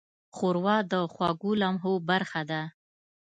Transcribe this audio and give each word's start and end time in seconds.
ښوروا 0.35 0.77
د 0.91 0.93
خوږو 1.13 1.51
لمحو 1.61 1.93
برخه 2.09 2.41
ده. 2.49 2.61